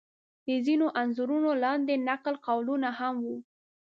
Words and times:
د 0.47 0.49
ځینو 0.65 0.87
انځورونو 1.01 1.49
لاندې 1.63 1.95
نقل 2.09 2.35
قولونه 2.47 2.89
هم 2.99 3.15
و. 3.25 3.27